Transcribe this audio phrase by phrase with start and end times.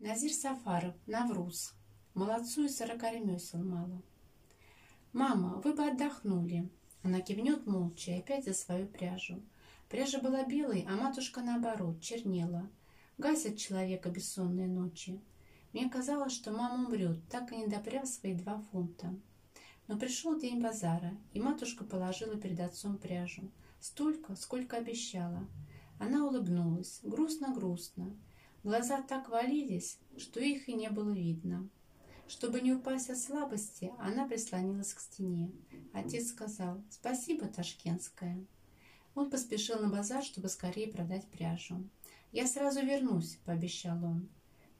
[0.00, 1.74] Назир Сафаров, Навруз.
[2.14, 4.00] Молодцу и сорока ремесел мало.
[5.12, 6.70] «Мама, вы бы отдохнули!»
[7.02, 9.42] Она кивнет молча и опять за свою пряжу.
[9.88, 12.70] Пряжа была белой, а матушка, наоборот, чернела.
[13.18, 15.20] Гасят человека бессонные ночи.
[15.72, 19.12] Мне казалось, что мама умрет, так и не допряв свои два фунта.
[19.88, 23.50] Но пришел день базара, и матушка положила перед отцом пряжу.
[23.80, 25.48] Столько, сколько обещала.
[25.98, 28.16] Она улыбнулась, грустно-грустно.
[28.64, 31.68] Глаза так валились, что их и не было видно.
[32.26, 35.50] Чтобы не упасть от слабости, она прислонилась к стене.
[35.94, 38.44] Отец сказал «Спасибо, Ташкентская».
[39.14, 41.88] Он поспешил на базар, чтобы скорее продать пряжу.
[42.32, 44.28] «Я сразу вернусь»,— пообещал он.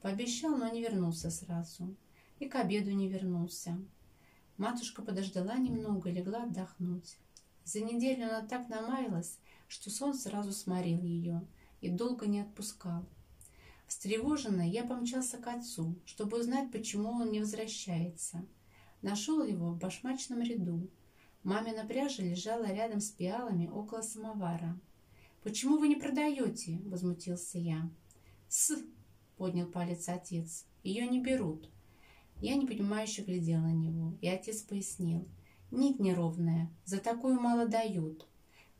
[0.02, 1.96] Пообещал, но не вернулся сразу.
[2.38, 3.80] И к обеду не вернулся.
[4.58, 7.16] Матушка подождала немного легла отдохнуть.
[7.64, 9.38] За неделю она так намаялась,
[9.68, 11.46] что сон сразу сморил ее
[11.80, 13.06] и долго не отпускал.
[13.88, 18.44] Встревоженный, я помчался к отцу, чтобы узнать, почему он не возвращается.
[19.00, 20.90] Нашел его в башмачном ряду.
[21.42, 24.78] Мамина пряжа лежала рядом с пиалами около самовара.
[25.42, 27.90] «Почему вы не продаете?»– возмутился я.
[28.48, 28.76] «С!»–
[29.38, 30.66] поднял палец отец.
[30.82, 31.70] «Ее не берут».
[32.42, 35.26] Я непонимающе глядел на него, и отец пояснил.
[35.70, 38.28] «Нить неровная, за такую мало дают.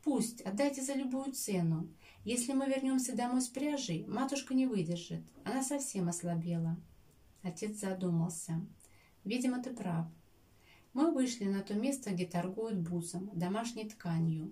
[0.09, 1.87] Пусть, отдайте за любую цену.
[2.25, 5.20] Если мы вернемся домой с пряжей, матушка не выдержит.
[5.45, 6.78] Она совсем ослабела.
[7.42, 8.67] Отец задумался.
[9.25, 10.06] Видимо, ты прав.
[10.95, 14.51] Мы вышли на то место, где торгуют бусом, домашней тканью.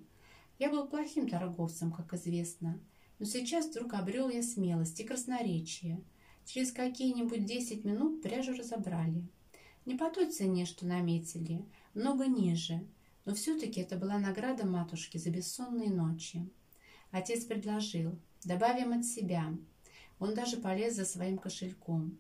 [0.59, 2.79] Я был плохим торговцем, как известно.
[3.19, 6.05] Но сейчас вдруг обрел я смелость и красноречие.
[6.45, 9.27] Через какие-нибудь десять минут пряжу разобрали.
[9.87, 12.87] Не по той цене, что наметили, много ниже.
[13.27, 16.49] Но все-таки это была награда матушки за бессонные ночи.
[17.11, 19.53] Отец предложил, добавим от себя.
[20.21, 22.19] Он даже полез за своим кошельком.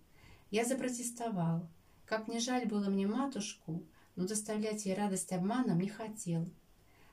[0.50, 1.68] Я запротестовал.
[2.04, 3.84] Как не жаль было мне матушку,
[4.16, 6.50] но доставлять ей радость обманом не хотел.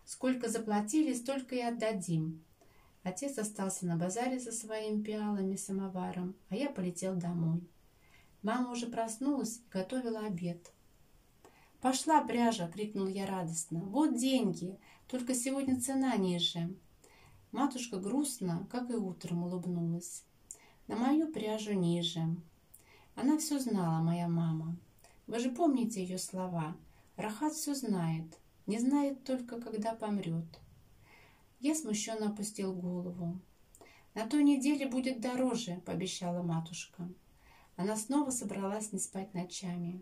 [0.05, 2.43] Сколько заплатили, столько и отдадим.
[3.03, 7.61] Отец остался на базаре со своими пиалами, самоваром, а я полетел домой.
[8.41, 10.71] Мама уже проснулась и готовила обед.
[11.83, 13.81] «Пошла пряжа!»— крикнул я радостно.
[13.81, 14.79] «Вот деньги!
[15.09, 16.73] Только сегодня цена ниже!»
[17.51, 20.23] Матушка грустно, как и утром, улыбнулась.
[20.87, 22.21] На мою пряжу ниже.
[23.15, 24.77] Она все знала, моя мама.
[25.27, 26.77] Вы же помните ее слова.
[27.17, 28.39] Рахат все знает.
[28.65, 30.61] Не знает только, когда помрет.
[31.59, 33.41] Я смущенно опустил голову.
[34.13, 37.09] «На той неделе будет дороже»,— пообещала матушка.
[37.75, 40.01] Она снова собралась не спать ночами.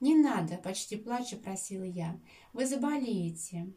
[0.00, 2.18] «Не надо!»— почти плача просила я.
[2.52, 3.72] «Вы заболеете!»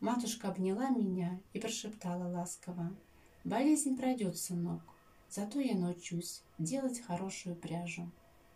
[0.00, 2.94] Матушка обняла меня и прошептала ласково.
[3.44, 4.82] «Болезнь пройдет, сынок,
[5.30, 8.10] зато я научусь делать хорошую пряжу».